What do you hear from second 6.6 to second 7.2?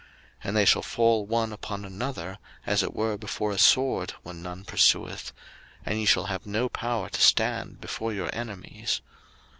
power